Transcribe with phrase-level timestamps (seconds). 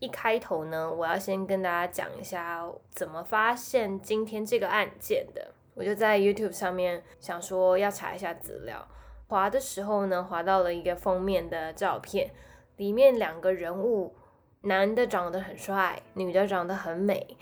[0.00, 5.54] 一开头呢，我要先跟大家讲一下怎么发现今天这个案件的。
[5.74, 8.86] 我就在 YouTube 上面想说要查一下资料，
[9.28, 12.30] 滑的时候呢，滑到了一个封面的照片，
[12.76, 14.14] 里面两个人物，
[14.62, 17.36] 男的长得很帅，女的长得很美。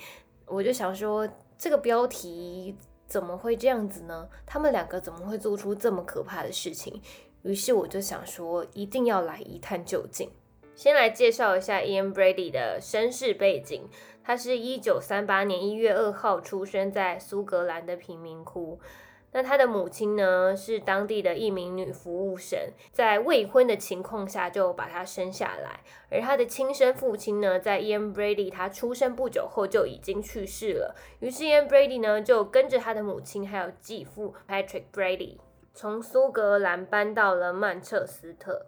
[0.45, 4.29] 我就想说，这个标题怎么会这样子呢？
[4.45, 7.01] 他们两个怎么会做出这么可怕的事情？
[7.43, 10.31] 于是我就想说，一定要来一探究竟。
[10.79, 13.89] 先来介绍一下 Ian Brady 的身世背景。
[14.23, 18.79] 他是一九三八年一月二号出生在苏格兰的贫民窟。
[19.33, 22.57] 那他的母亲呢，是当地的一名女服务生，
[22.93, 25.81] 在未婚的情况下就把他生下来。
[26.13, 30.95] 而他的亲生父亲呢，在 Ian Brady 他出生不久后就已经去世了。
[31.19, 35.39] 于是 Ian Brady 呢，就跟着他的母亲还有继父 Patrick Brady。
[35.75, 38.67] 从苏格兰搬到了曼彻斯特。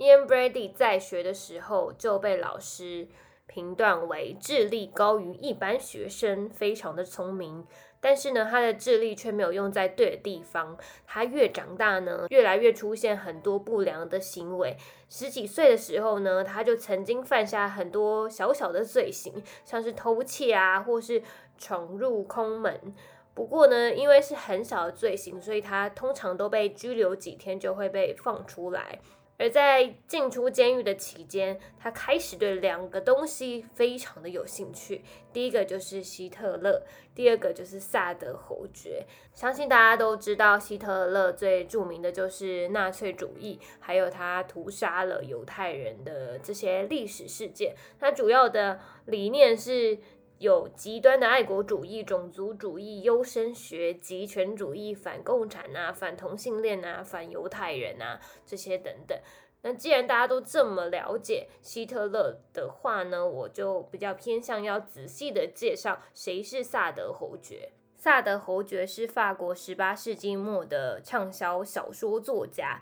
[0.00, 3.06] Ian Brady 在学的时候就被老师
[3.46, 7.66] 评断为智力高于一般学生，非常的聪明。
[8.00, 10.78] 但是呢，他的智力却没有用在对的地方。
[11.06, 14.74] 他越长大呢，越来越出现很多不良的行为。
[15.10, 21.22] 十几岁的时候呢，他就曾经犯下很多小小的罪行，像是偷窃啊，或是
[21.58, 22.94] 闯入空门。
[23.34, 28.98] 不过呢，因为是很小的罪行，所以他通常都被拘留几天就会被放出来。
[29.40, 35.02] 而在进出监狱的期间，他开始对两个东西非常的有兴趣。
[35.32, 36.82] 第一个就是希特勒，
[37.14, 39.06] 第二个就是萨德侯爵。
[39.32, 47.74] 相信大家都知道，希特勒最著名的就是纳粹主义，还有他屠杀了犹太人的这些历史事件。
[47.98, 49.98] 他主要的理念是。
[50.40, 59.18] 有极端的爱国主义、种族主义、优生学、极权主义、反共产啊、反同性恋啊、反犹太人啊这些等等。
[59.60, 67.72] 那既然大家都这么了解希特勒的话呢，我就比较偏向要仔细的介绍谁是萨德侯爵。
[67.94, 72.80] 萨德侯爵是法国十八世纪末的畅销小说作家，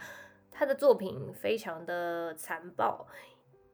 [0.52, 3.08] 他的作品非常的残暴。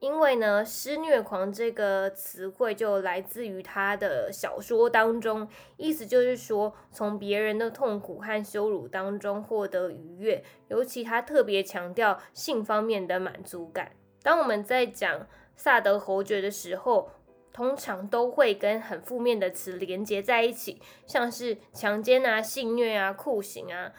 [0.04, 5.48] 因为呢，施虐狂这个词汇就来自于他的小说当中，
[5.78, 13.92] 意思就是说从别人的痛苦和羞辱当中获得愉悦，尤其他特别强调性方面的满足感。
[14.22, 15.26] 当我们在讲
[15.56, 17.10] 萨德侯爵的时候，
[17.50, 23.92] 通常都会跟很负面的词连接在一起，像是强奸啊、性虐啊、酷刑啊。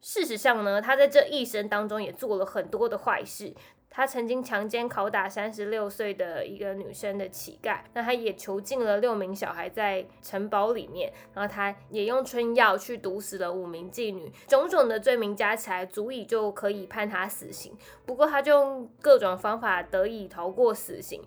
[0.00, 3.52] 事实上呢，他在这一生当中也做了很多的坏事。
[4.00, 17.76] 他曾经强奸、拷打三十六岁的一个女生的乞丐，那他也囚禁了六名小孩在城堡里面，然后他也用春药去毒死了五名妓女，种种的罪名加起来足以就可以判他死刑。
[18.06, 21.22] 不过他就用各种方法得以逃过死刑。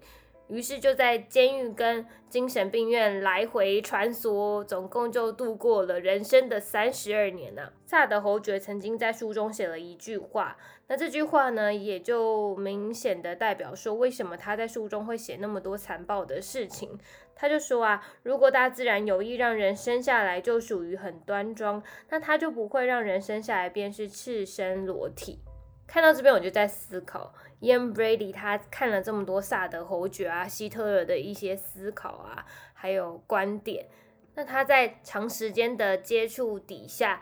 [0.48, 7.72] 于是就在监狱跟精神病院来回穿梭，总共就度过了人生的三十二年呢。
[7.86, 17.00] 萨德侯爵曾经在书中写了一句话，那这句话呢，也就明显的代表说，为什么他在书中会写那么多残暴的事情。
[17.36, 25.40] 他就说啊，如果大自然有意让人生下来就属于很端庄，那他就不会让人生下来便是赤身裸体。
[25.86, 33.88] 看到这边，我就在思考，Ian Brady 他看了这么多萨德侯爵啊、希特勒的一些思考啊，还有观点，
[34.36, 37.22] 那他在长时间的接触底下。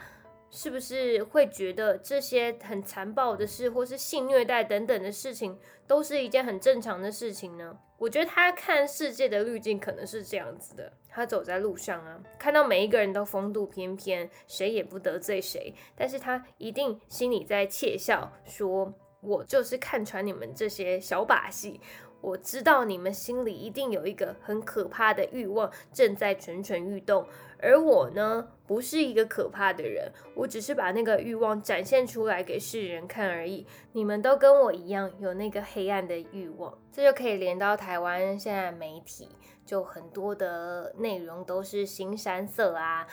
[0.51, 5.57] 是不是会觉得这些很残暴的事，或是性虐待等等的事情，
[5.87, 7.79] 都是一件很正常的事情呢？
[7.97, 21.79] 我觉得他看世界的滤镜可能是这样子的：他走在路上啊，看到每一个人都风度翩翩，谁也不得罪谁，但是他一定心里在窃笑，说：“我就是看穿你们这些小把戏。”
[22.21, 27.27] 我知道你们心里一定有一个很可怕的欲望正在蠢蠢欲动，
[27.61, 33.67] 而我呢，不是一个可怕的人，我只是把那个欲望展现出来给世人看而已。
[33.91, 39.29] 你们都跟我一样有那个黑暗的欲望，这就可以连到台湾现在媒体，
[39.65, 43.05] 就很多的内容都是新山色啊。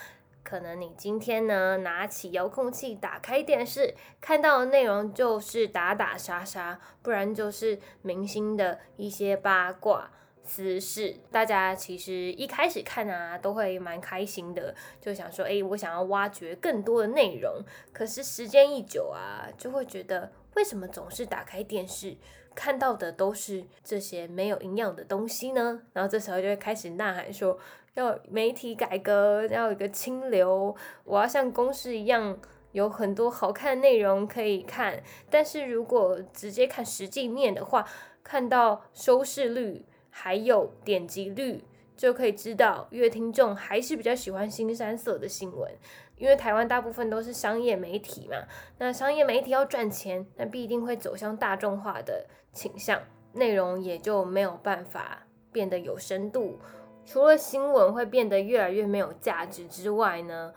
[0.43, 10.11] 可能你今天呢拿起遥控器打开电视，看到的内容就是打打杀杀，不然就是明星的一些八卦。
[10.49, 11.15] 私事。
[11.31, 17.63] 大家其实一开始看啊，都会蛮开心的，就想说，哎，我想要挖掘更多的内容。
[17.93, 22.17] 可是时间一久啊，就会觉得，为什么总是打开电视
[22.55, 25.83] 看到的都是这些没有营养的东西呢？
[25.93, 27.59] 然后这时候就会开始呐喊说，
[27.95, 30.75] 要媒体改革，要有一个清流，
[31.05, 32.39] 我要像公司一样。
[32.73, 37.89] 有很多好看的内容可以看，但是如果直接看实际面的话，
[38.23, 39.87] 看到收视率
[40.21, 41.63] 还有点击率，
[41.97, 45.73] 就可以知道乐听众还是比较喜欢新三色的新闻，
[46.17, 48.37] 因为台湾大部分都是商业媒体嘛，
[48.79, 53.01] 那商业媒体要赚钱，那必定会走向大众化的倾向，
[53.35, 56.59] 内容也就没有办法变得有深度，
[57.07, 60.53] 除了新闻会变得越来越没有价值之外呢，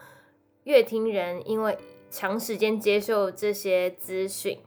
[0.63, 1.77] 乐听人因为。
[2.13, 4.59] 长时间接受这些资讯，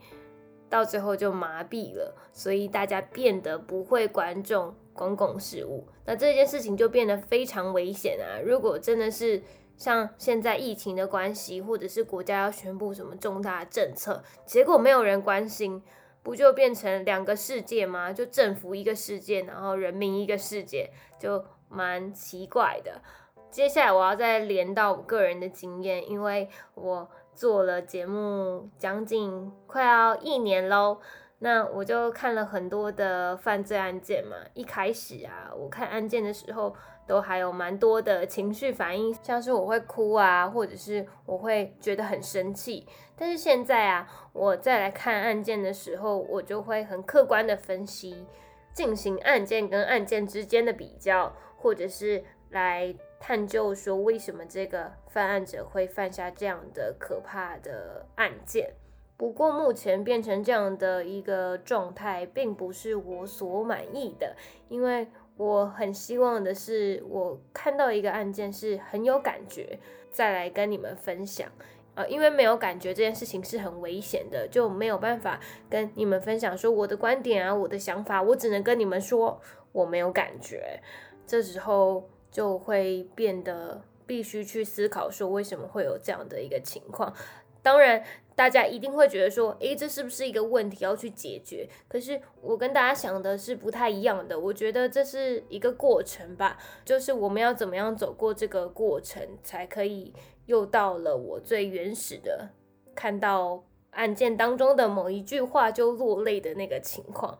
[0.70, 5.86] 到最后就麻痹了，所以大家变得不会关注公共事务。
[6.06, 8.40] 那这件事情就变得非常危险啊！
[8.44, 9.42] 如果真的是
[9.76, 15.82] 像现在疫情的关系，或者是国家要宣布什么重大政策，结果没有人关心，
[16.22, 18.12] 不就变成两个世界吗？
[18.12, 23.02] 就政府一个世界，然后人民一个世界，就蛮奇怪的。
[23.50, 27.10] 接下来我要再连到我个人的经验，因为我。
[27.36, 31.00] 做了节目将近快要一年喽，
[31.44, 34.34] 那我就看了很多的犯罪案件嘛。
[34.54, 36.74] 一开始啊，我看案件的时候
[37.06, 42.88] 都还有蛮多的情绪反应，像是我会哭啊，或者是我会觉得很生气。
[43.14, 48.26] 但是现在啊，我再来看案件的时候，我就会很客观的分析，
[48.72, 52.94] 进行案件跟案件之间的比较，或者是来。
[53.26, 58.74] 探究说为什么这个犯案者会犯下这样的可怕的案件。
[59.16, 64.36] 不过目前变成这样的一个状态，并不是我所满意的，
[64.68, 69.78] 因为我很希望的是，我看到一个案件是很有感觉，
[70.10, 71.48] 再来跟你们分享。
[71.94, 75.38] 呃，因为没有感觉这件事情是很危险的，就没有办法
[75.70, 79.40] 跟你们分享说我的观点啊，我的想法，我只能跟你们说
[79.72, 80.80] 我没有感觉。
[81.26, 82.08] 这时候。
[82.34, 87.14] 就会变得必须去思考，说为什么会有这样的一个情况。
[87.62, 88.02] 当然，
[88.34, 91.68] 大家一定会觉得说，诶，这是不是一个问题要去解决？
[91.88, 94.38] 可是我跟大家想的是不太一样的。
[94.38, 100.12] 我觉得这是一个过程吧，就是我们要怎么样走过这个过程，才可以
[100.46, 102.50] 又到了我最原始的
[102.94, 107.38] 看到案件当中的某一句话就落泪的那个情况。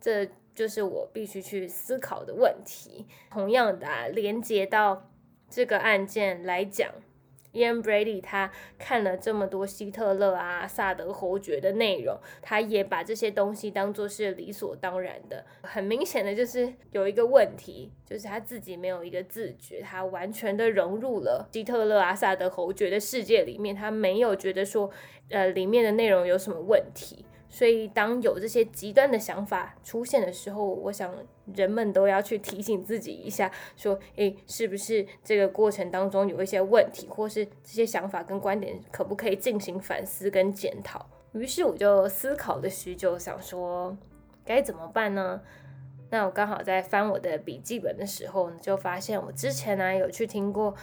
[0.00, 0.28] 这。
[0.54, 3.06] 就是我必须去思考的问题。
[3.30, 5.08] 同样的，连接到
[5.48, 6.92] 这个案件来讲
[7.52, 15.44] ，Ian Brady 他看了这么多希特勒啊、萨德侯爵的内容，他也把这些东西当做是理所当然的。
[15.62, 24.90] 很明显的就是有一个问题，就是他自己没有一个自觉，他完全的融入了希特勒啊、萨德侯爵的世界里面，他没有觉得说，
[25.30, 27.24] 呃，里面的内容有什么问题。
[27.54, 31.14] 所以，当有这些极端的想法出现的时候，我想
[31.54, 41.04] 人们都要去提醒自己一下，说：“诶，是不是这个过程当中有一些问题，或是这些想法跟观点可不可以进行反思跟检讨？”
[41.34, 43.94] 于是我就思考了许久，想说
[44.46, 45.42] 该怎么办呢？
[46.08, 50.74] 那我刚好在翻我的笔记本的时候，就发现我之前呢有去听过。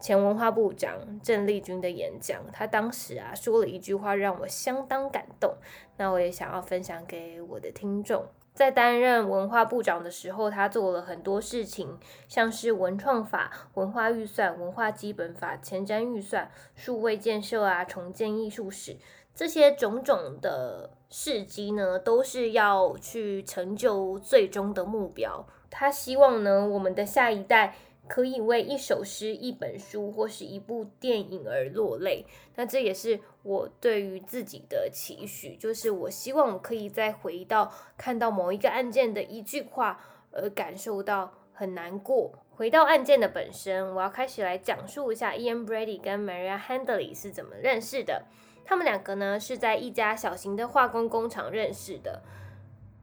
[0.00, 5.54] 前文化部长郑丽君的演讲，他当时啊说了一句话让我相当感动，
[5.98, 8.24] 那我也想要分享给我的听众。
[8.54, 18.96] 在担任文化部长的时候，他做了很多事情，像是文创法、文化预算、文化基本法、前瞻预算、数位建设啊、重建艺术史
[19.34, 25.46] 这些种种的事迹呢，都是要去成就最终的目标。
[25.70, 27.74] 他希望呢，我们的下一代。
[28.10, 32.26] 可以为一首诗、一本书或是一部电影而落泪，
[32.56, 40.00] 那这也是我对于自己的期许，就是我希望我可以再回到看到某一个案件的一句话，
[40.32, 42.32] 而感受到很难过。
[42.50, 48.24] 回到案件的本身，我要开始来讲述一下 Ian Brady 跟 Maria Handley 是怎么认识的。
[48.64, 52.20] 他们两个呢是在一家小型的化工工厂认识的。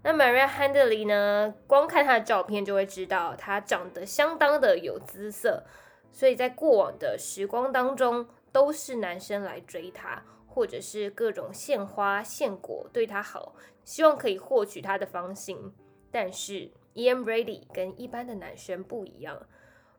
[0.08, 1.54] 那 Maria Handley 呢？
[1.68, 5.66] 光看她的照片就会知道，她长得相当的有姿色，
[6.14, 15.74] 所以在过往的时光当中，都是男生来追她，或者是各种献花献果对她好，希望可以获取她的芳心。
[16.10, 19.46] 但是 Ian Brady 跟一般的男生不一样，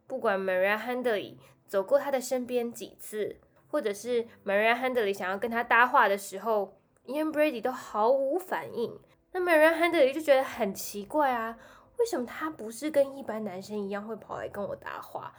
[0.06, 1.36] 不管 Maria Handley
[1.66, 3.36] 走过他的身边几次，
[3.70, 8.98] 或者是 Maria Handley 想要跟他搭话的时候，Ian Brady 都毫无反应。
[9.38, 11.56] 那 Maria Handley 就觉得很奇怪啊，
[11.98, 15.32] 为什么他不是跟一般男生一样会跑来跟我搭话？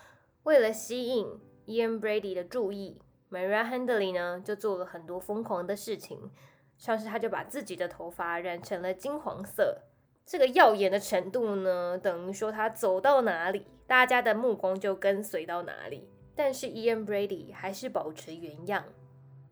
[0.44, 1.27] 为了吸引
[1.65, 6.32] Ian Brady 的注意，Maria Handley 呢就做了很多疯狂的事情，
[6.77, 9.82] 像是他就把自己的头发染成了金黄色，
[10.25, 16.08] 这个耀眼的程度呢，等于说他走到哪里，大家的目光就跟随到哪里。
[16.34, 18.86] 但是 Ian Brady 还是保持原样，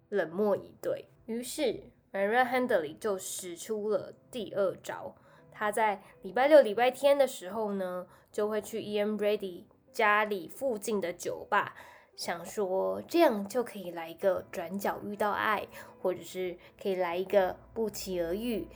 [0.08, 1.10] 冷漠以对。
[1.26, 1.84] 于是
[2.18, 5.14] Maria Handley 就使出了第二招，
[5.52, 9.66] 他在礼拜六、礼拜天的时候呢，就会去 Ian Brady。
[9.94, 11.74] 家里附近的酒吧，
[12.16, 15.68] 想说这样就可以来一个转角遇到爱，
[16.00, 18.68] 或者是可以来一个不期而遇。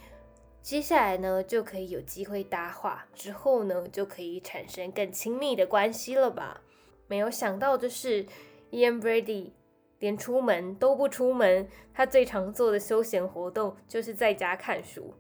[0.64, 6.62] 接下来呢，就可以有机会搭话，之后呢，就可以产生更亲密的关系了吧？
[7.06, 8.26] 没有想到的是
[8.72, 9.52] ，Ian Brady
[10.02, 15.14] 连出门都不出门，他最常做的休闲活动就是在家看书。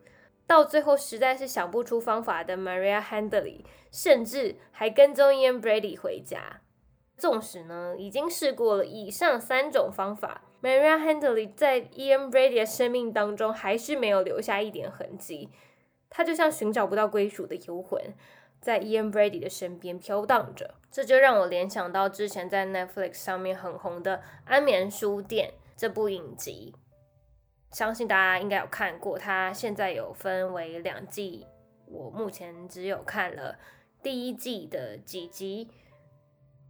[0.45, 6.61] 到最后实在是想不出方法的 Maria Handley，甚至还跟踪 Ian Brady 回家。
[7.15, 15.51] 纵使呢已经试过了以上三种方法，Maria Handley 在 Ian Brady 的生命当中还是没有留下一点痕迹。
[16.09, 18.01] 他就像寻找不到归属的游魂，
[18.62, 20.75] 在 Ian Brady 的身边飘荡着。
[20.89, 26.75] 这就让我联想到之前在 Netflix 上面很红的《安眠书店》这部影集。
[27.72, 31.48] 相信大家应该有看过，它现在有分为两季，
[31.86, 33.58] 我目前只有看了
[34.03, 35.70] 第一季的几集。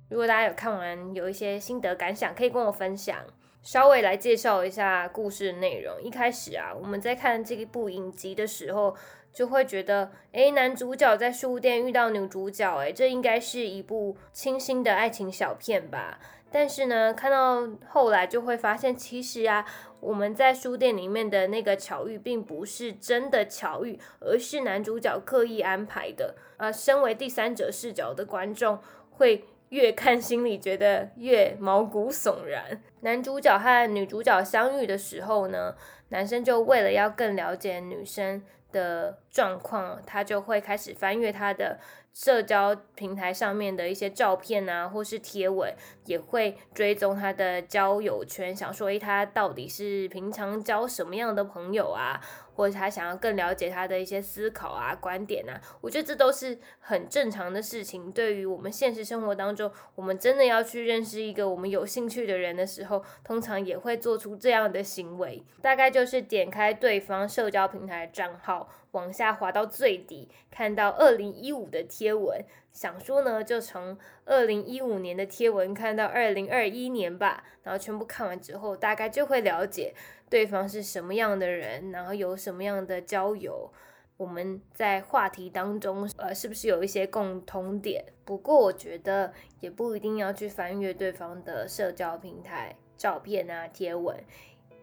[0.10, 3.18] 如果大家有看完，有一些心得感想，可以跟我分享。
[3.64, 6.00] 稍微来介绍一下故事内容。
[6.02, 8.96] 一开始啊，我们在看这一部影集的时候，
[9.34, 16.20] 就会觉得，哎，男主角在书店遇到女主角，哎，这应该是一部清新的爱情小片吧。
[16.54, 19.66] 但是呢，看到后来就会发现，其实啊，
[20.02, 26.36] 我们在书店里面的那个巧遇，并不是真的巧遇，而是男主角刻意安排的。
[26.58, 28.80] 呃，身为第三者视角的观众，
[29.12, 32.82] 会越看心里觉得越毛骨悚然。
[33.00, 35.74] 男主角和女主角相遇的时候呢，
[36.10, 41.80] 男生就为了要更了解女生的状况，他就会开始翻阅他的。
[42.14, 45.74] 社交平台上面的一些照片啊，或是贴文，
[46.04, 52.20] 也会追踪他的交友圈，想说，诶，他到底是平常交什么样的朋友啊？
[52.54, 55.60] 或者他想要更了解他的一些思考啊、观点啊？
[55.82, 58.12] 我觉得这都是很正常的事情。
[58.12, 65.44] 对于我们现实生活当中，我们真的要去认识一个我们有兴趣的人的时候，通常也会做出这样的行为。
[65.62, 68.70] 大概就是点开对方社交平台账号。
[68.92, 72.44] 往下滑到最底，看到二零一五的贴文，
[72.74, 79.94] 想说呢，就从二零一五年的贴文看到二零二一年吧，然后全部看完之后，大概就会了解
[80.32, 83.72] 对方是什么样的人，然后有什么样的交友，
[84.18, 88.04] 我们在话题当中，呃，是不是有一些共通点？
[88.26, 94.18] 不过我觉得也不一定要去翻阅对方的社交平台照片啊贴文，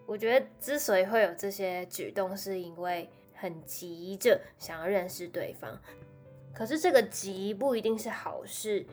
[0.07, 3.09] 我觉得之所以会有这些举动，是因为。
[3.41, 5.81] 很急着想要认识对方，
[6.53, 8.85] 可是这个急不一定是好事，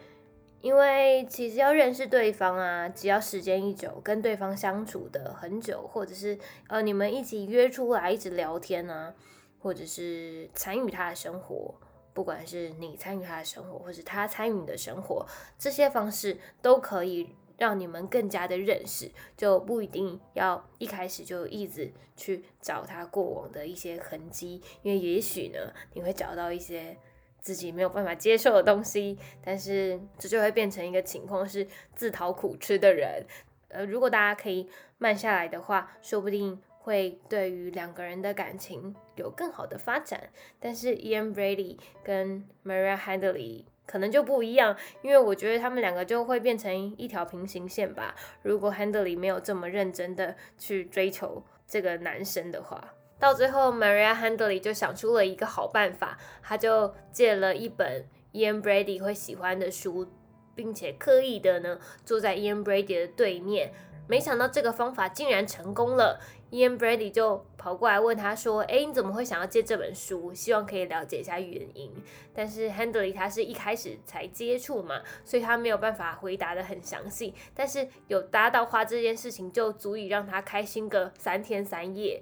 [0.65, 6.35] 因为其实要认识对方啊，只要时间一久，跟对方相处的很久，或者是
[6.69, 9.13] 呃你们一起约出来一直聊天啊，
[9.59, 11.75] 或者是参与他的生活，
[12.13, 15.23] 不管是你参与他的生活，或是他参与你的生活，
[15.59, 17.29] 这些方式都可以。
[17.57, 26.97] 让你们更加的认识，就不一定要一开始就一直去找他过往的一些痕迹，因为也许呢，你会找到一些
[27.45, 33.23] 自己没有办法接受的东西，但是这就会变成一个情况是自讨苦吃的人。
[33.67, 40.29] 呃，如果大家可以慢下来的话，说不定会对于两个人的感情有更好的发展。
[40.59, 43.65] 但是 Ian Brady 跟 Maria Handley。
[43.87, 48.15] 可能就不一样，因为我觉得他们两个就会变成一条平行线吧。
[48.41, 60.07] 如果 Handley 没有这么认真的去追求这个男生的话，到最后 Maria Handley 就想出了一个好办法，他就借了一本 Ian Brady 会喜欢的书，
[60.53, 63.71] 并且刻意的呢坐在 Ian Brady 的对面。
[64.07, 66.19] 没想到这个方法竟然成功了。
[66.51, 70.31] Ian Brady 就跑过来问他说：“哎，你怎么会想要借这本书？
[70.31, 71.91] 希望可以了解一下原因。”
[72.31, 77.33] 但是 Handley 他是一开始才接触嘛，所以他没有办法回答的很详细。
[77.55, 82.21] 但是有搭到花这件事情，就足以让他开心个三天三夜。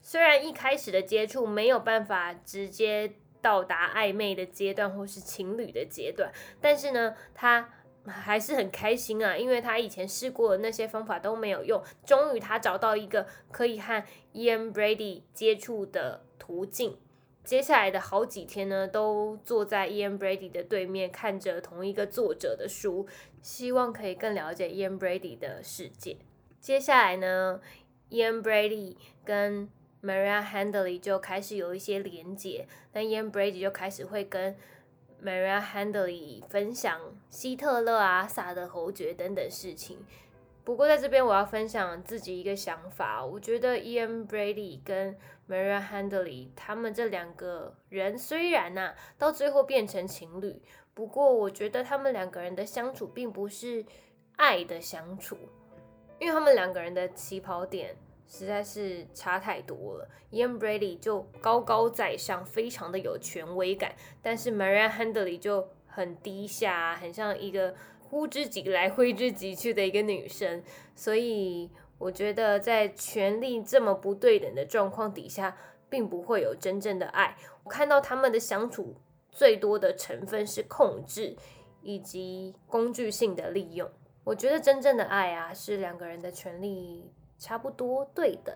[0.00, 7.70] 虽然一开始的接触没有办法直接到达暧昧的阶段或是情侣的阶段，但是呢，他。
[8.06, 14.02] 还是很开心啊，因为他以前试过的那些方法都没有用，终于他找到一个可以和
[14.32, 16.96] Ian Brady 接触的途径，
[17.44, 23.06] 接下来的好几天呢，都坐在 Ian Brady 的对面，看着同一个作者的书，
[23.42, 26.16] 希望可以更了解 Ian Brady 的世界。
[26.58, 27.60] 接下来呢
[28.08, 29.68] ，Ian Brady 跟
[30.02, 34.56] Maria Handley 就开始有一些连结，那 Ian Brady 就开始会跟
[35.22, 39.98] Maria Handley 分享希特勒啊、萨德侯爵等等事情。
[40.64, 45.16] 不过在这边我要分享自己一个想法，我觉得 Ian Brady 跟
[45.48, 50.62] Maria Handley 他们这两个人虽然呐到最后变成情侣，
[50.94, 53.84] 不过我觉得他们两个人的相处并不是
[54.36, 55.36] 爱的相处，
[56.18, 57.96] 因为他们两个人的起跑点
[58.30, 60.08] 实在是差太多了。
[60.30, 67.74] Ian Brady 就高高在上，非常的有权威感，但是 Maria Handley 就很低下，很像一个。
[68.02, 70.64] 呼之即来挥之即去的一个女生，
[70.96, 75.56] 所以我觉得在权力这么不对等的状况底下，
[75.88, 77.36] 并不会有真正的爱。
[77.62, 78.96] 我看到他们的相处
[79.30, 81.36] 最多的成分是控制
[81.82, 83.88] 以及工具性的利用。
[84.24, 88.54] 我觉得真正的爱啊，是两个人的权利差不多对等，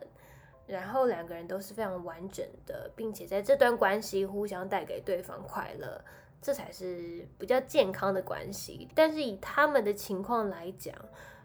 [0.67, 6.01] 然后两个人都是非常完整的，并且在这段关系互相带给对方快乐。
[6.41, 10.95] 这才是比较健康的关系，但是以他们的情况来讲，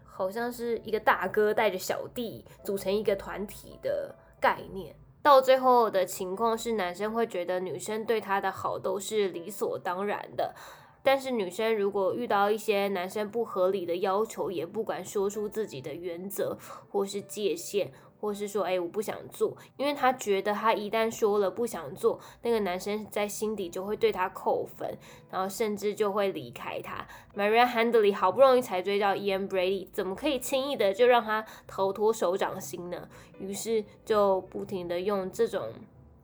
[0.04, 4.94] 好像是一个大哥带着小弟组成一个团体的概念。
[5.22, 10.54] 到最后的情况是，男生会觉得女生对他的好都是理所当然的，
[11.02, 16.56] 但是女生如果遇到一些男生不合理的要求，也不敢说出自己的原则
[16.90, 17.92] 或是界限。
[18.20, 24.94] 或是说，哎，我不想做，因为他觉得他一旦说了不想做，那个男生在心底就会对他扣分，
[25.30, 27.08] 然后甚至就会离开他。
[27.34, 33.08] Maria Handley 好不容易才追到 Ian Brady，怎么可以轻易的就让他逃脱手掌心呢？
[33.38, 35.72] 于是就不停的用这种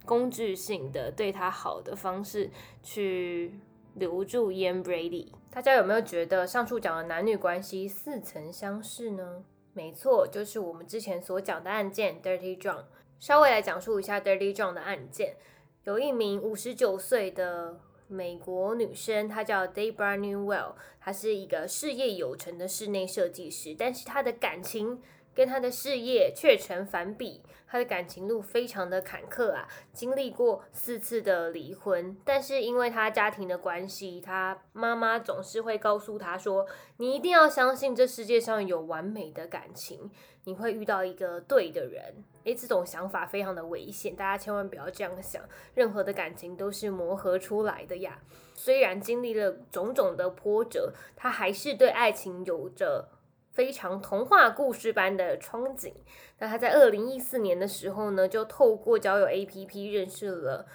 [0.04, 2.50] 工具性的对他好的方式
[2.82, 3.58] 去
[3.96, 5.28] 留住 Ian Brady。
[5.50, 9.42] 大家有没有觉得上述讲的男女关系似曾相识呢？
[9.72, 12.84] 没错，就是我们之前所讲的案件 Dirty John。
[13.18, 15.36] 稍微来讲述一下 Dirty John 的案件。
[15.84, 17.78] 有一名五十九岁的
[18.08, 25.00] 美国女生，她叫 Debra Newell，她是一个事业有成的室内设计师，但是她的感情
[25.36, 27.42] 跟他的事业却成反比。
[27.68, 36.64] 他的感情路非常的坎坷啊，经历过四次的离婚，但是因为他家庭的关系，他妈妈总是会告诉他说
[36.98, 40.08] ：“你一定要相信这世界上有完美的感情，
[40.44, 45.42] 你会遇到一个对的人。”诶，这种想法非常的危险，大家千万不要这样想。
[45.74, 48.20] 任何的感情都是磨合出来的呀。
[48.54, 53.08] 虽然经历了种种的波折，他还是对爱情有着。
[53.56, 55.94] 非常童话故事般的憧憬。
[56.40, 60.66] 那他在二零一四年的时候呢，就透过交友 APP 认识了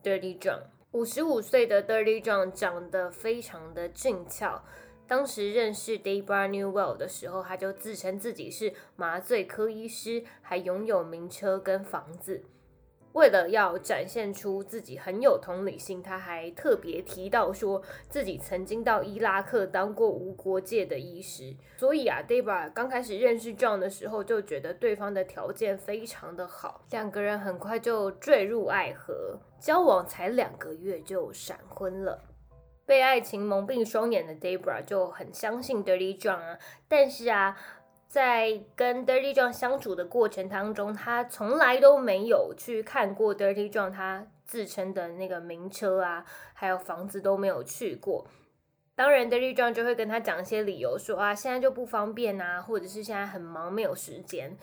[0.00, 0.60] Dirty John。
[0.92, 4.62] 五十五岁的 Dirty John 长得非常的俊俏。
[5.08, 12.44] 当时认识 Debra Newell 的时候，他就自称自己是麻醉科医师，还拥有名车跟房子。
[13.12, 21.56] 为了要展现出自己很有同理心，他还特别提到说自己曾经到伊拉克当过无国界的医师。
[21.78, 32.22] 所以啊，Debra 刚开始认识 John 的时候就觉得对方的条件非常的好，两个人很快就坠入爱河，交往才两个月就闪婚了。
[32.86, 37.56] 被爱情蒙蔽双眼的 Debra 就很相信 Dirty John 啊，但是啊。
[38.08, 48.26] 在跟 Dirty John 相处的过程当中，他从来都没有去看过 Dirty John 他自称的那个名车啊，还有房子都没有去过。
[48.94, 54.56] 当然，Dirty John 就会跟他讲一些理由，说啊，现在就不方便啊，或者是现在很忙没有时间。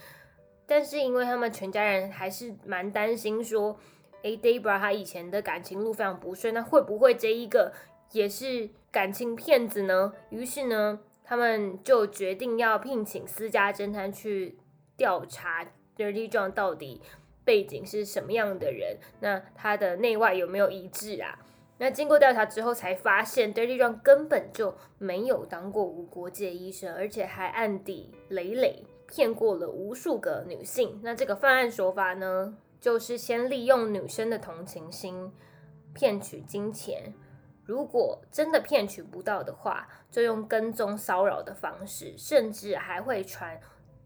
[0.66, 3.78] 但是因为他们全家人还是蛮担心，说，
[4.24, 7.72] 哎，Debra 他以前的感情路非常不顺，那会不会这一个
[8.12, 10.14] 也是感情骗子呢？
[10.32, 11.00] 于是呢。
[11.26, 14.58] 他们就决定要聘请私家侦探去
[14.96, 15.66] 调查
[15.98, 17.02] Dirty John 到底
[17.44, 21.40] 背景是什么样的人，那他的内外有没有一致啊？
[21.78, 31.02] 那经过调查之后，才发现 Dirty John 根本就没有当过无国界医生，而且还暗地累累骗过了无数个女性。
[31.04, 35.32] 那这个犯案手法呢，就是先利用女生的同情心
[35.94, 37.14] 骗取金钱。
[37.66, 43.60] 如果真的骗取不到的话，就用跟踪骚扰的方式，甚至还会传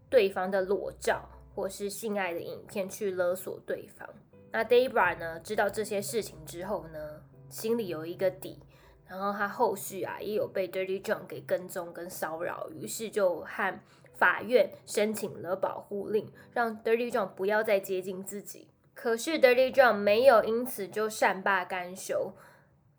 [0.08, 4.08] 对方的裸照或是性爱的影片去勒索对方。
[4.50, 8.58] 那 Debra 呢，知道这些事情之后呢，心里有一个底，
[9.06, 13.78] 然后他后续啊也有被 Dirty John 给跟踪跟骚扰，于是就和
[14.14, 18.68] 法院申请了保护令，让 Dirty John 不要再接近自己。
[18.94, 22.32] 可是 Dirty John 没有因此就善罢甘休。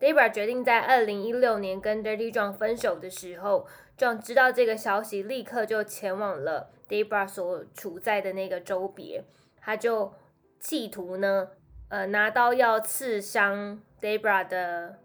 [0.02, 9.22] Debra 决定在二零一六年跟 Dirty John 分手的时候，John 知道这个消息，立刻就前往了 Debra 所处在的那个州别，
[9.60, 10.12] 他就
[10.58, 11.50] 企图呢，
[11.88, 14.98] 呃，拿刀要刺伤 Debra 的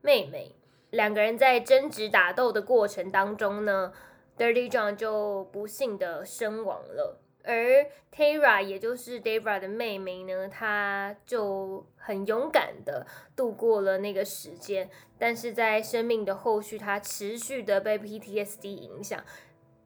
[0.00, 0.54] 妹妹。
[0.90, 3.92] 两个人在争执打斗的过程当中呢
[4.38, 7.18] ，Dirty John 就不幸的身亡了。
[7.44, 19.22] 而 Tara，也就是 Debra 的妹妹呢，她就很勇敢的度过了那个时间，但是在生命的后续，她持续的被 PTSD 影响，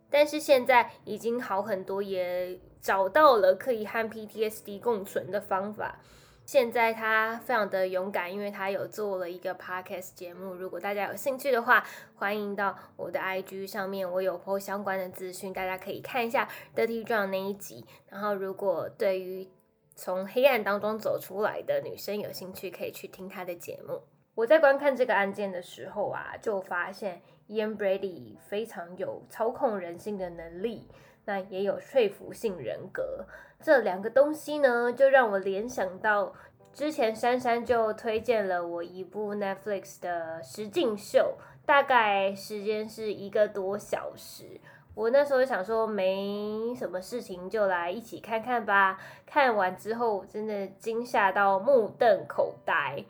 [0.09, 6.01] 但是现在已经好很多，也找到了可以和 PTSD 共存的方法。
[6.49, 10.55] 现在他非常的勇敢，因为他有做了一个 podcast 节目。
[10.55, 11.85] 如果大家有兴趣的话，
[12.17, 17.85] 欢迎到我的 IG 上面，我有 po 相关的资讯，大家可以看一下 Dirty John 那一集。
[18.09, 19.47] 然后，如果对于
[19.95, 24.01] 从黑暗当中走出来的女生有兴趣，可以去听他的节目。
[24.35, 30.89] 我在观看这个案件的时候啊，就发现 Ian Brady 非常有操控人性的能力，
[31.27, 33.27] 那也有说服性人格。
[33.63, 36.33] 这两个东西呢，就让我联想到
[36.73, 44.61] 之前珊珊就推荐了我一部 Netflix 的实境秀，大概时间是一个多小时。
[44.95, 48.99] 我那时候想说没什么事情，就来一起看看吧。
[49.27, 53.05] 看完之后，真的惊吓到目瞪口呆。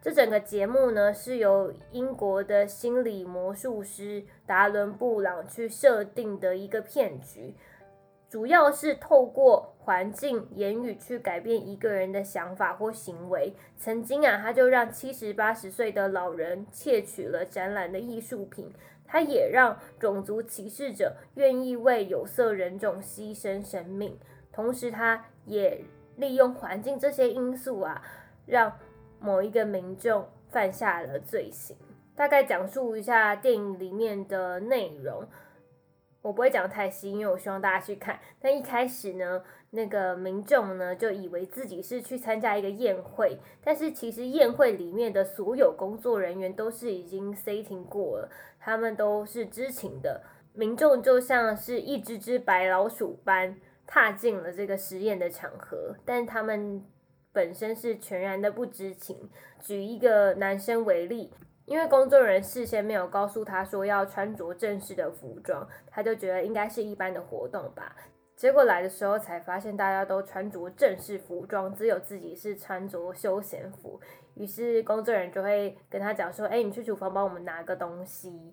[0.00, 7.54] 这整个节目呢，是由英国的心理魔术师达伦布朗去设定的一个骗局。
[8.34, 13.54] 主要是透过环境、言语去改变一个人的想法或行为。
[13.78, 18.72] 曾经啊，他就让七十八十岁的老人窃取了展览的艺术品。
[19.06, 24.18] 他也让种族歧视者愿意为有色人种牺牲生命。
[24.52, 25.84] 同时，他也
[26.16, 28.02] 利用环境这些因素啊，
[28.46, 28.76] 让
[29.20, 31.76] 某一个民众犯下了罪行。
[32.16, 35.24] 大概讲述一下电影里面的内容。
[36.24, 38.18] 我不会讲太细，因为我希望大家去看。
[38.40, 50.22] 但一开始呢，那个民众呢就以为自己是去参加一个宴会，但是其实宴会里面的所有工作人员都是已经 setting 过了，他们都是知情的。
[50.54, 56.82] 民众就像是一只只白老鼠般踏进了这个实验的场合，但他们
[57.34, 59.28] 本身是全然的不知情。
[59.60, 61.30] 举一个男生为例。
[61.66, 67.96] 因为工作人员事先没有告诉他说要穿着正式的服装，他就觉得应该是一般的活动吧。
[68.36, 74.00] 结果来的时候才发现大家都穿着正式服装，只有自己是穿着休闲服。
[74.34, 78.52] 于是工作人员就会跟他讲说：“哎，你去厨房帮我们拿个东西。”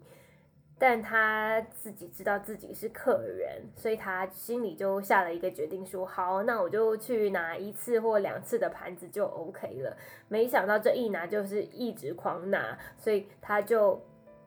[0.84, 9.96] 但他自己知道自己是客人，所以他心里就下了一个决定，说好，那我就去拿一次或两次的盘子就 OK 了。
[10.28, 14.02] 没想到这一拿就是一直狂拿，所以他就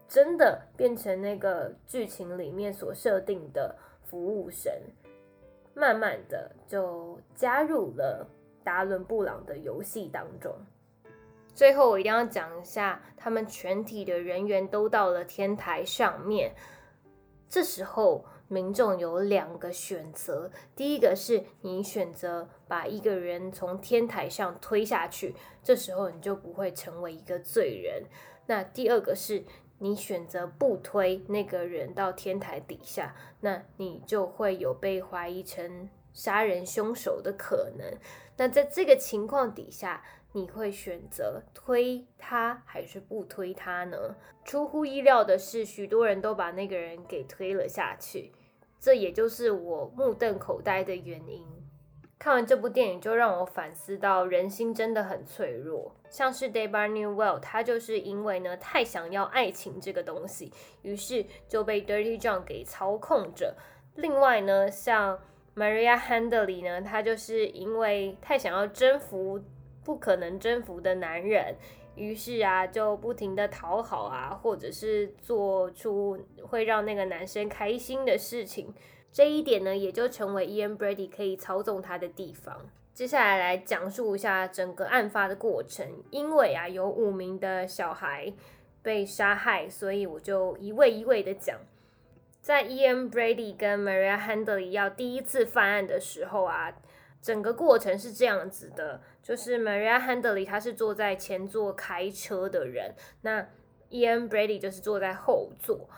[0.09, 4.73] 真的变成那个剧情里面所设定的服务生，
[5.73, 8.27] 慢慢的就加入了
[8.65, 10.53] 达伦布朗的游戏当中。
[11.55, 16.53] 最后，我一定要讲一下，他们全体的人员都到了天台上面。
[17.49, 28.03] 这时候，民众有两个选择：第一个是你选择把一个人从天台上推下去，这时候你就不会成为一个罪人；
[28.47, 29.45] 那第二个是
[29.79, 37.87] 你选择不推那个人到天台底下，那你就会有被怀疑成杀人凶手的可能。
[38.37, 40.03] 那在这个情况底下，
[40.37, 44.17] 你会选择推他还是不推他呢？
[44.45, 48.33] 出乎意料的是，许多人都把那个人给推了下去，
[48.81, 51.47] 这也就是我目瞪口呆的原因。
[52.19, 55.95] 看完这部电影，就让我反思到人心真的很脆弱。
[56.11, 63.55] 像是 Debra Newell，他就是因为呢太想要爱情这个东西，于是就被 Dirty John 给操控着。
[63.95, 65.21] 另外呢，像
[65.55, 69.41] Maria Handley 呢，他就是因为太想要征服。
[69.85, 71.55] 不可能征服的男人，
[71.95, 78.73] 于是啊，就不停的讨好啊，或者是做出会让那个男生开心的事情。
[79.13, 82.69] 这一点呢，也就成为 Ian Brady 可以操纵他的地方。
[82.93, 85.87] 接下来来讲述一下整个案发的过程。
[86.11, 88.33] 因为啊，有五名的小孩
[88.83, 91.59] 被杀害，所以我就一位一位的讲。
[92.41, 96.75] 在 Ian Brady 跟 Maria Handley 要第一次犯案的时候啊。
[97.25, 103.49] 整个过程是这样子的，就是 Maria Handley 他是坐在前座开车的人，那
[103.89, 105.89] Ian Brady 就是坐在后座。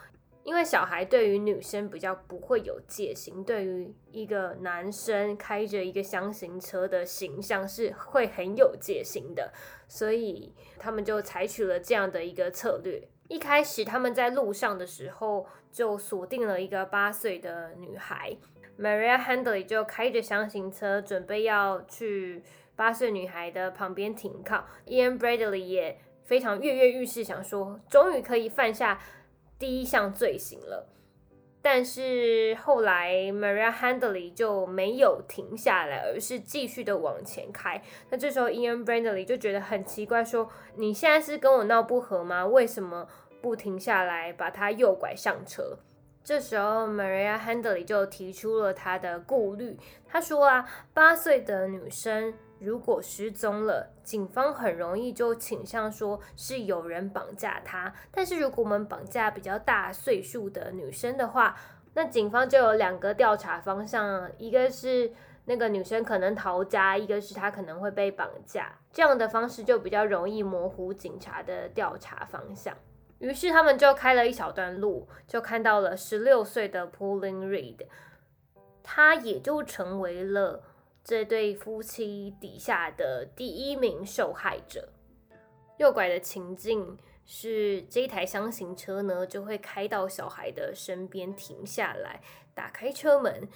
[0.45, 9.53] 因为小孩对于女生比较不会有戒心，对于一个男生开着一个箱型车的形象是会很有戒心的，
[9.89, 13.03] 所以他们就采取了这样的一个策略。
[13.27, 18.37] 一开始他们在路上的时候就锁定了一个八岁的女孩
[18.79, 22.43] ，Maria Handley 就开着箱型车准备要去
[22.75, 29.01] 八岁女孩的旁边停靠，Ian Bradley 也非常跃跃欲试，想说终于可以犯下。
[29.59, 30.87] 第一项罪行了，
[31.63, 37.83] 但是后来 Maria Handley 就没有停下来，而是继续的往前开。
[38.11, 42.45] 那这时候 Ian Bradley 就觉得很奇怪，说：“你现在是跟我闹不和吗？
[42.45, 43.09] 为什么
[43.41, 45.79] 不停下来把他诱拐上车？”
[46.27, 57.95] 这时候 Maria Handley 就提出了他的顾虑，他说：“啊，八岁的女生。”如果失踪了，警方很容易就倾向说是有人绑架她。
[58.11, 61.57] 但是如果我们绑架比较大岁数的女生的话，
[61.95, 65.13] 那警方就有两个调查方向，一个是
[65.45, 68.73] 那个女生可能逃家，一个是她可能会被绑架。
[68.93, 72.77] 这样的方式就比较容易模糊警察的调查方向。
[73.19, 77.87] 于是他们就开了一小段路，就看到了十六岁的 Pauline Reed，
[78.83, 80.63] 他也就成为了。
[81.09, 84.89] 这对夫妻底下的第一名受害者，
[85.77, 92.21] 诱拐的情境是这台箱型车呢就会开到小孩的身边停下来，
[92.57, 93.49] 打开车门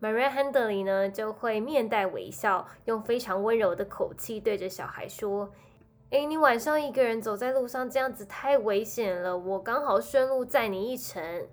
[0.00, 5.52] ，Maria Handley 呢就会面带微笑，用非常温柔的口气对着小孩说
[6.10, 11.46] ：“哎，你晚上一个人走在路上这样子太危险了，我刚好顺路载你一程。”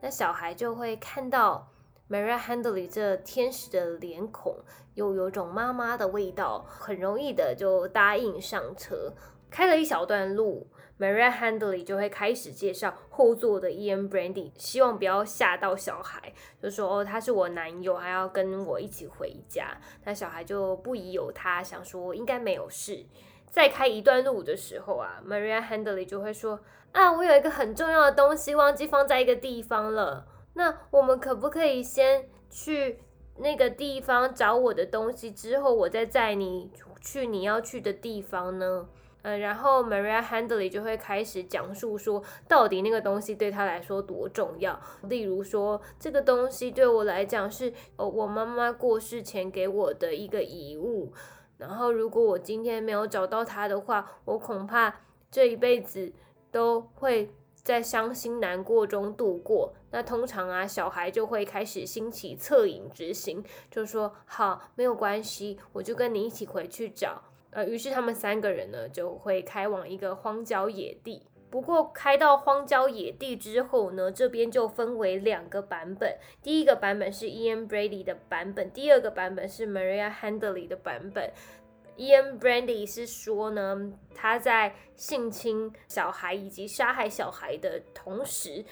[0.00, 1.68] 那小孩就会看到。
[2.10, 4.54] Maria Handley 这天使的脸孔
[4.92, 9.14] 又有种妈妈的味道，很容易的就答应上车。
[9.48, 10.66] 开了一小段路
[10.98, 19.74] ，Maria Handley 就会开始介绍后座的 Ian Brandy，希望不要吓到小孩，就说他是我男友，还要跟我一起回家。
[20.04, 23.06] 那小孩就不疑有他，想说应该没有事。
[23.52, 26.58] 再开一段路的时候啊，Maria Handley 就会说
[26.92, 30.26] 啊我有一个很重要的东西忘记放在一个地方了。
[30.54, 33.00] 那我们可不可以先去
[33.36, 36.70] 那个地方找我的东西，之后我再载你
[37.02, 38.88] 去你要去的地方呢？
[39.20, 44.80] 呃，然后 Maria Handley 就会开始讲述说，到底那个东西对他来说多重要。
[45.02, 51.12] 例如说，这个东西对我来讲是哦，我妈妈过世前给我的一个遗物。
[51.62, 54.94] 然后，如果我今天没有找到他的话，我恐怕
[55.30, 56.12] 这一辈子
[56.50, 57.32] 都会。
[57.64, 67.22] 在伤心难过中度过，那通常啊，小孩就会开始兴起恻隐之心，就说好，没有关系，我就跟你一起回去找。
[67.50, 71.22] 呃，于是他们三个人呢，就会开往一个荒郊野地。
[71.52, 81.30] 不过开到荒郊野地之后呢，这边就分为两个版本，第一个版本是 Ian Brady 的版本，第二个版本是 Maria Handley 的版本。
[81.98, 88.64] Ian Brandy 是说呢，他在性侵小孩以及杀害小孩的同时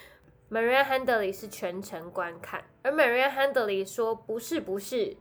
[0.50, 2.64] ，Maria Handley 是全程观看。
[2.82, 5.18] 而 Maria Handley 说：“不是，不是，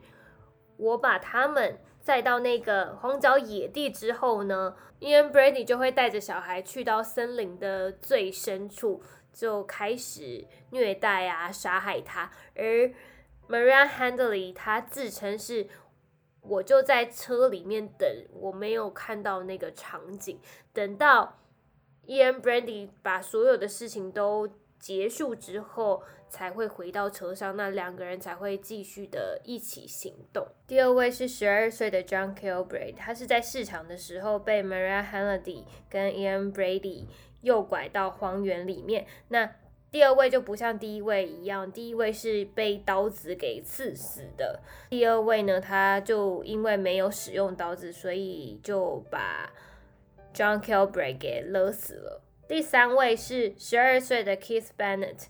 [0.77, 1.77] 我把他们
[2.09, 12.31] 载到那个荒郊野地之后呢，Ian Brandy 就会带着小孩去到森林的最深处，就开始虐待啊，杀害他。
[12.55, 12.91] 而
[13.47, 15.67] Maria Handley 他自称是。”
[16.41, 20.39] 我就在车里面等，我没有看到那个场景。
[20.73, 21.37] 等到
[22.07, 30.47] Ian Brandy 把所有的事情都结束之后，才会回到车上，那两个人才会继续的一起行动。
[30.67, 37.05] 第二位是十二岁的 John Kilbride，他是在市场的时候被 Maria Handley 跟 Ian Brady
[37.41, 39.05] 诱拐到荒原里面。
[39.29, 39.49] 那
[39.91, 44.61] 第二位就不像第一位一样，第一位是被刀子给刺死的。
[44.89, 49.51] 第二位呢，他就因为没有使用刀子，所以就把
[50.31, 52.21] John Kilbride 给勒死了。
[52.47, 55.25] 第三位是十二岁的 Keith Bennett，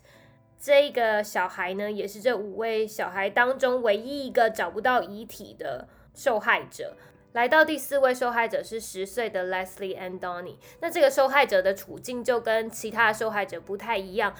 [0.60, 6.94] 这个小孩呢，也是这五位小孩当中唯一一个找不到遗体的受害者。
[7.32, 14.34] 来到第四位受害者是十岁的 Leslie and Donny 那这个受害者的处境就跟其他的受害者不太一样，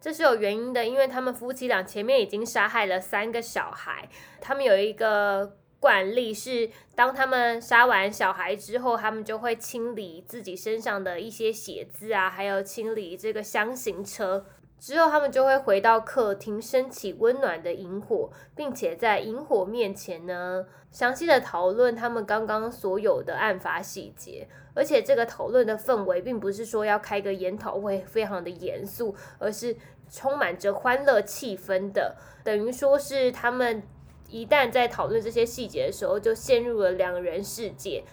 [0.00, 4.08] 这是有原因的，因为他们夫妻俩前面已经杀害了三个小孩，
[4.42, 14.44] 他们有一个惯例是，当他们杀完小孩之后，他们就会清理自己身上的一些血渍啊，还有清理这个箱型车。
[14.84, 24.46] 之后，他们就会回到客厅，升起温暖的萤火，并且在萤火面前呢，详细的讨论他们刚刚所有的案发细节。
[24.74, 29.74] 而且，这个讨论的氛围，并不是说要开个研讨会，非常的严肃，而是
[30.10, 32.14] 充满着欢乐气氛的。
[32.44, 33.82] 等于说是他们
[34.28, 38.04] 一旦在讨论这些细节的时候，就陷入了两人世界。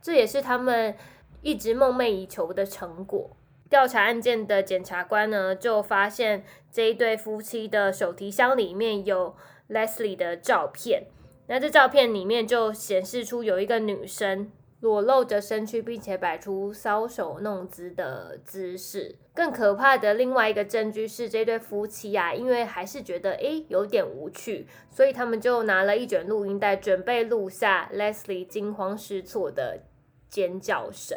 [0.00, 0.96] 这也是他们
[1.42, 3.36] 一直梦寐以求的成果。
[3.68, 9.34] 调查案件的检察官呢，就发现这一对夫妻的手提箱里面有
[9.68, 11.04] Leslie 的照片。
[11.48, 14.50] 那这照片里面就显示出有一个女生
[14.80, 19.16] 裸露着身躯，并且摆出搔首弄姿的姿势。
[19.34, 29.80] 更可怕的另外一个证据是，这对夫妻啊，因为还是觉得诶有点无趣，所以他们就拿了一卷录音带，准备录下 Leslie 惊慌失措的
[30.28, 31.16] 尖叫声。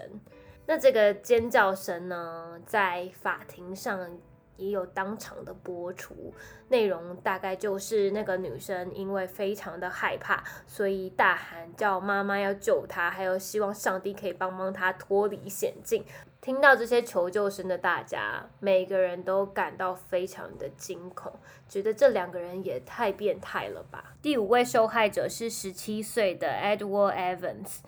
[0.69, 4.19] 那这个尖叫声呢，在法庭上
[4.55, 6.31] 也有当场的播出，
[6.67, 16.05] 内容大概就是那个女生因为非常的害怕，所以大喊叫妈妈要救她，还有希望上帝可以帮帮她脱离险境。
[16.39, 21.33] 听到这些求救声的大家，每个人都感到非常的惊恐，
[21.67, 24.13] 觉得这两个人也太变态了吧。
[24.21, 27.79] 第五位受害者是十七岁的 Edward Evans。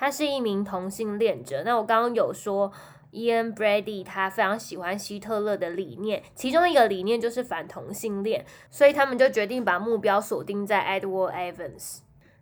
[0.00, 1.62] 他是一名同性恋者。
[1.62, 2.72] 那我刚刚有说
[3.12, 11.98] ，Ian Brady 他非常喜欢希特勒的理念，其中一个理念就是反同性恋，所以他们就决定把目标锁定在 Edward Evans。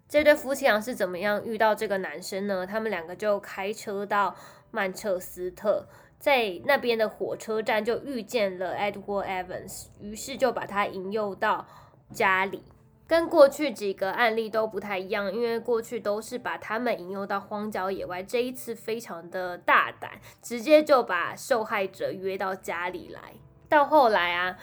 [0.09, 2.64] 这对夫妻俩是怎么样遇到这个男生呢？
[2.64, 4.37] 他们两个就开车到
[4.71, 5.88] 曼彻斯特，
[6.21, 11.66] 在那边的火车站就遇见了 Edward Evans，于是就把他引诱到
[12.12, 12.62] 家里。
[13.09, 23.33] 跟过去几个案例都不太一样，因为过去都是把他们引诱到荒郊野外，这一次非常的大胆，直接就把受害者约到家里来。
[23.66, 24.59] 到后来啊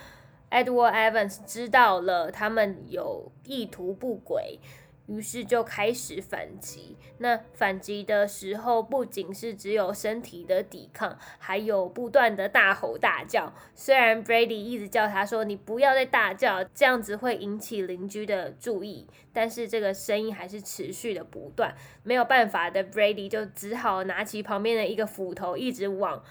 [0.51, 4.59] ，Edward Evans 知道了他们有意图不轨。
[5.07, 6.97] 于是就开始反击。
[7.19, 13.53] 那反击的时候，不仅是只有身体的抵抗，还有不断的大吼大叫。
[13.73, 21.75] 虽然 Brady 一直叫他说：“你不要再大叫，这样子会引起邻居的注意。”但是这个声音还是持续的不断。
[22.03, 26.23] 没有办法的，Brady 就只好拿起旁边的一个斧头，一直往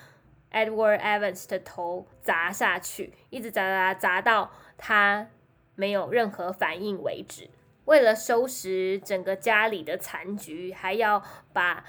[0.50, 5.28] Edward Evans 的头砸下去，一直砸砸砸到他
[5.74, 7.48] 没有任何反应为止。
[7.84, 11.84] 为了收拾整个家里的残局，还要把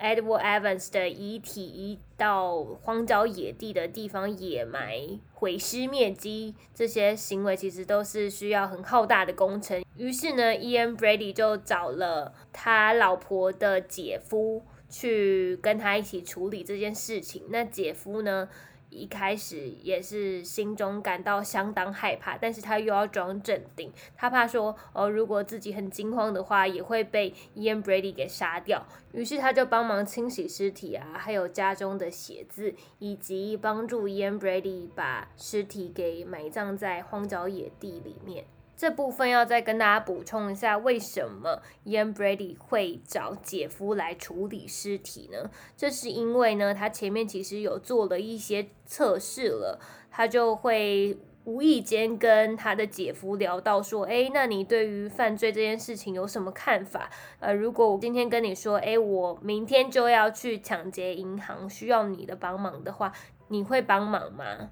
[0.00, 9.84] Edward Evans 的遗体移到荒郊野地的地方掩埋、毁尸灭迹，这些行为其实都是需要很浩大的工程。
[9.96, 17.44] 于是呢，Ian Brady 就找了他老婆的姐夫去跟他一起处理这件事情。
[17.50, 18.48] 那姐夫呢？
[18.90, 28.86] 一开始也是心中感到相当害怕，但是他又要装镇定，他怕说哦，如果自己很惊慌的话，也会被 Ian Brady 给杀掉。
[29.12, 38.44] 于是他就帮忙清洗尸体啊，还有家中的鞋子，以及帮助 Ian Brady 把尸体给埋葬在荒郊野地里面。
[38.78, 45.50] 这部分要再跟大家补充一下，为什么 Ian Brady 会找姐夫来处理尸体呢？
[45.76, 49.80] 这是因为呢，他前面其实有做了一些测试了，
[50.12, 57.10] 他就会无意间跟他的姐夫聊到说，哎，那你对于犯罪这件事情有什么看法？
[57.40, 63.12] 呃，如果我今天跟你说，哎，我明天就要去抢劫银行，需要你的帮忙的话，
[63.48, 64.70] 你会帮忙吗？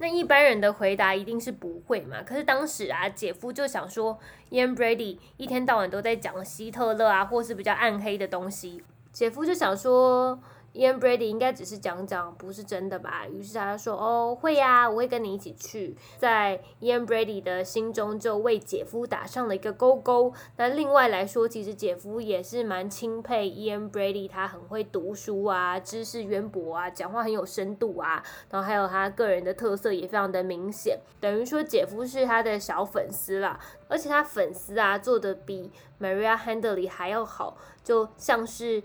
[0.00, 2.22] 那一般人的回答一定是不会嘛？
[2.26, 4.18] 可是当时啊，姐夫就想说
[4.50, 8.82] ，Ian Brady 一天到晚都在讲希特勒啊，或是比较暗黑的东西，
[9.12, 10.40] 姐夫就想说。
[10.72, 13.26] Ian Brady 应该只是讲讲，不是真的吧？
[13.26, 20.32] 于是他就说：“哦，会呀，我会跟你一起去。”在 Ian Brady 的心中就为姐夫打上了一个勾勾。
[20.56, 31.00] 那另外来说，其实姐夫也是蛮钦佩 Ian Brady，他很会读书啊，知识渊博啊，讲话很有深度啊，然后还有他个人的特色也非常的明显。
[31.18, 38.80] 等于说姐夫是他的小粉丝啦，而且他粉丝啊做的比 Maria Handley 还要好，就像是。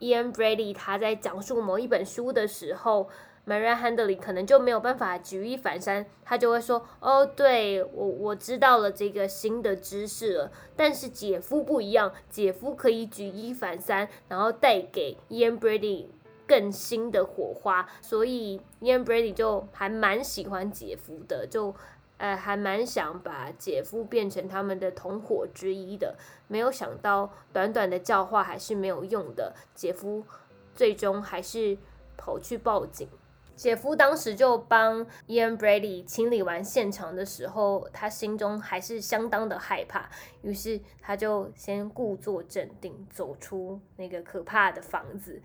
[0.00, 3.08] Ian Brady 他在讲述某一本书的时候
[3.46, 16.06] ，Maria Handley 可能就没有办法举一反三，他就会说：“哦，对我我知道了这个新的知识了。”但是姐夫不一样，姐夫可以举一反三，然后带给 Ian Brady
[16.46, 21.74] 更新的火花，所以 Ian Brady 就还蛮喜欢姐夫的，就。
[22.18, 26.16] 呃，还蛮想把姐夫变成他们的同伙之一的，
[26.46, 30.24] 没有想到短短的教化还是没有用的，姐夫
[30.74, 31.78] 最终还是
[32.16, 33.08] 跑去报警。
[33.54, 40.08] 姐夫当时就帮 Ian Brady 清理完现场的时候，他心中还是相当的害怕，
[40.42, 45.42] 于是他就先故作镇定，走出那个可怕的房子，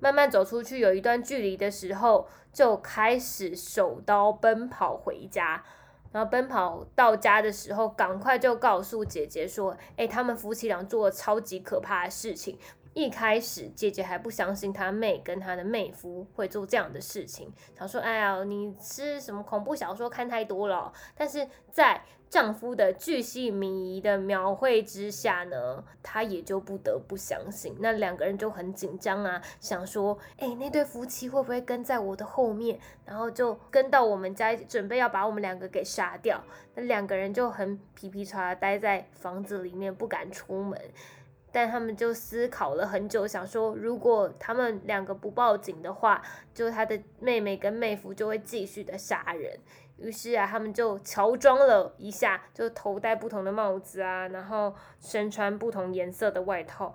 [0.00, 5.62] 慢慢走出去，有一段距离的时候，就开始手刀奔跑回家。
[6.12, 12.58] 然后奔跑到家的时候，赶快就告诉姐姐说：“哎，他们夫妻俩做了超级可怕的事情。”
[12.94, 27.76] 一开始，姐姐还不相信她妹跟她的妹夫会做这样的事情，想说：“哎呀，你是什么恐怖小说看太多了。”但是在丈夫的巨细靡遗的描绘之下呢，她也就不得不相信。
[27.80, 36.42] 那两个人就很紧张啊，想说：“哎，那对夫妻会不会跟在我的后面，然后就跟到我们家，准备要把我们两个给杀掉？”
[36.74, 40.78] 那两个人就很皮皮叉待在房子里面，不敢出门。
[41.52, 46.22] 但他们就思考了很久，想说如果他们两个不报警的话，
[46.54, 49.60] 就他的妹妹跟妹夫就会继续的杀人。
[49.98, 56.94] 于是啊，他们就乔装了一下，就头戴不同的帽子啊，然后身穿不同颜色的外套，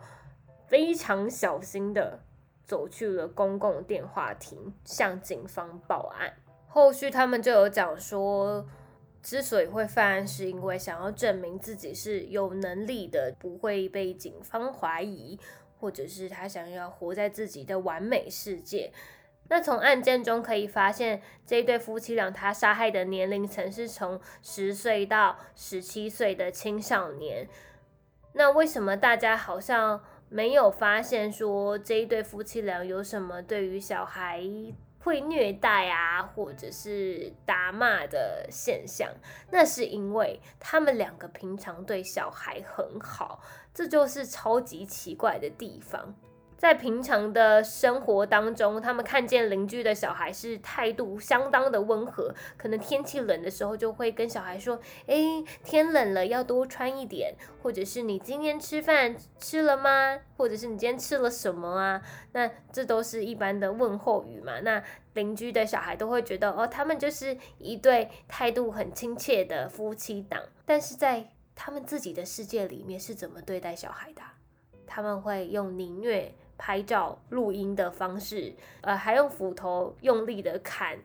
[0.67, 2.19] 非常小心的
[2.65, 6.33] 走去了公共电话亭，向警方报案。
[6.67, 8.65] 后续他们就有讲说。
[9.21, 15.37] 之所以会犯案，是因为想要证明自己是有能力的，不会被警方怀疑，
[15.79, 18.91] 或者是他想要活在自己的完美世界。
[19.49, 27.47] 那从案件中可以发现，这一对夫妻俩他杀害的年龄层是从十岁到十七岁的青少年。
[28.33, 34.43] 那为什么大家好像没有发现说这一对夫妻俩有什么对于小孩？
[35.07, 39.09] 会虐待啊，或者是打骂的现象，
[39.49, 43.41] 那是因为他们两个平常对小孩很好，
[43.73, 46.13] 这就是超级奇怪的地方。
[46.57, 60.19] 在平常的生活当中，他们看见邻居的小孩是态度相当的温和，可能天气冷的时候就会跟小孩说：“诶，天冷了要多穿一点。”或者是你今天吃饭吃了吗？
[60.35, 62.01] 或者是你今天吃了什么啊？
[62.31, 64.59] 那这都是一般的问候语嘛。
[64.61, 64.81] 那
[65.13, 70.41] 邻居的小孩都会觉得哦，他们就是一对态度很亲切的夫妻档。
[70.65, 74.23] 但是在他们自己的世界里面是怎么对待小孩的？
[74.87, 76.33] 他们会用凌虐。
[76.57, 80.97] 拍照、录音的方式，呃，还用斧头用力的砍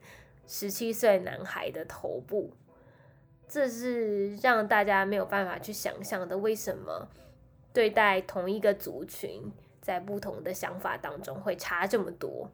[0.47, 2.53] 十七岁男孩的头部，
[3.49, 6.39] 这是让大家没有办法去想象的。
[6.39, 7.09] 为什么
[7.73, 12.51] 对待同一个族群，在不同的想法当中会差这么多？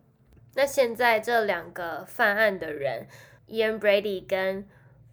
[0.54, 3.06] 那现在这两个犯案的人
[3.48, 4.68] ，Ian Brady 跟。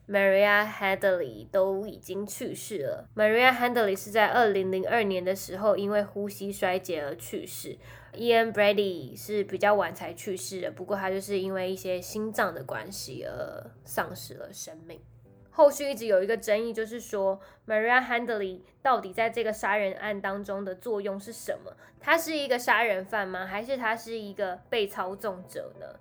[0.08, 3.10] Maria Hadley 都已经去世了。
[3.16, 7.78] Maria Hadley 是在二零零二年的时候因为呼吸衰竭而去世。
[8.14, 15.02] Ian Brady 是比较晚才去世的，不过他就是因为一些心脏的关系而丧失了生命。
[15.50, 21.72] 后续一直有一个争议，就是说 Maria Handley 到底在这个杀人案当中的作用是什么？
[22.00, 23.46] 他是一个杀人犯吗？
[23.46, 26.00] 还是他是一个被操纵者呢？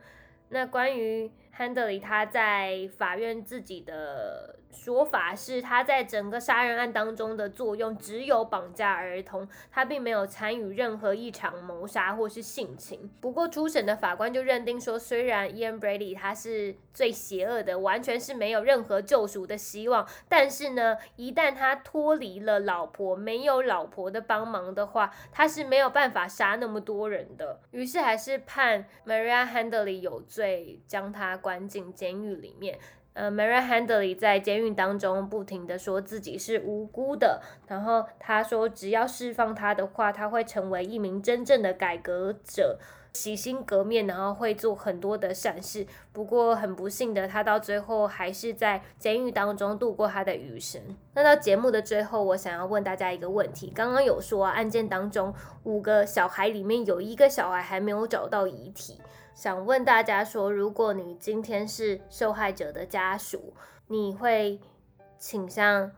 [0.50, 13.08] 那关于 Handley 他在法院自己的说法是，他在整个杀人案当中的作用只有绑架儿童，他并没有参与任何一场谋杀或是性侵。
[13.20, 27.60] 不过初审的法官就认定说，虽然 Ian Brady 他是最邪恶的，完全是没有任何救赎的希望，但是呢，一旦他脱离了老婆，没有老婆的帮忙的话，他是没有办法杀那么多人的。
[27.70, 31.40] 于是还是判 Maria Handley 有罪，将他。
[31.44, 32.78] 关进监狱里面，
[33.12, 42.78] 呃，Mary Handley 在监狱当中不停的说自己是无辜的，然后他说只要释放他的话，他会成为一名真正的改革者，
[43.12, 45.86] 洗心革面，然后会做很多的善事。
[46.14, 50.80] 不过很不幸的，他到最后还是在监狱当中度过他的余生。
[51.12, 55.32] 那到节目的最后，我想要问大家一个问题：刚刚有说案件当中
[55.64, 58.98] 五个小孩里面有一个小孩还没有找到遗体。
[59.34, 63.52] 想问大家说，如果你今天是受害者的家属，
[63.88, 64.60] 你会
[65.18, 65.90] 倾向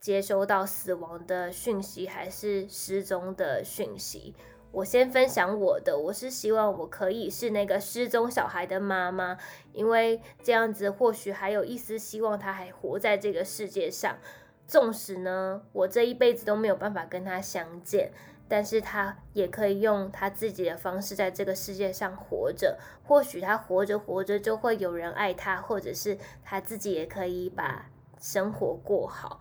[0.00, 4.34] 接收到死亡的讯息，还是失踪的讯息？
[4.72, 9.38] 我先分享我的，我是希望我可以是那个失踪小孩的妈妈，
[9.72, 14.18] 因为这样子或许还有一丝希望他还活在这个世界上，
[14.66, 18.10] 纵使呢我这一辈子都没有办法跟他相见。
[18.48, 27.90] 但是他也可以用他自己的方式在这个世界上活着，或许他活着活着就会有人爱他，或者是他自己也可以把
[28.20, 29.40] 生活过好。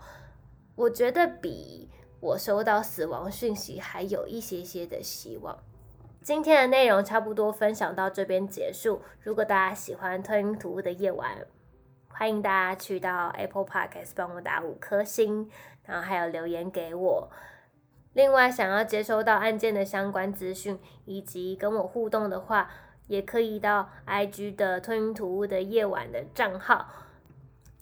[0.75, 1.89] 我觉得比
[2.19, 5.57] 我收到死亡讯息还有一些些的希望。
[6.21, 9.01] 今天的内容差不多分享到这边结束。
[9.21, 11.37] 如果大家喜欢《吞云吐雾的夜晚》，
[12.07, 15.49] 欢迎大家去到 Apple Podcast 帮我打五颗星，
[15.83, 17.29] 然后还有留言给我。
[18.13, 22.69] 另外，想要接收到案件的相关资讯以及跟我互动的话，
[23.07, 26.87] 也可以到 IG 的吞云吐雾的夜晚的账号。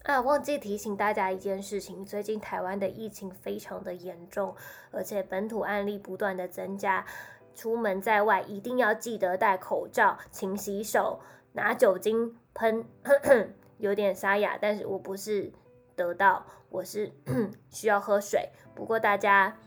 [0.04, 4.56] 啊，忘记提醒大家一件事情，最近台湾的疫情非常的严重，
[4.90, 7.06] 而且本土案例不断的增加。
[7.54, 11.20] 出门在外一定要记得戴口罩、勤洗手、
[11.54, 12.86] 拿酒精喷。
[13.78, 15.52] 有点沙哑，但是我不是
[15.96, 17.12] 得到，我是
[17.70, 18.50] 需要喝水。
[18.74, 19.58] 不过大家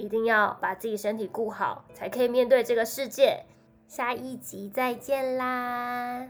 [0.00, 3.44] 一定要把自己身体顾好，才可以面对这个世界。
[3.86, 6.28] 下一集再见啦！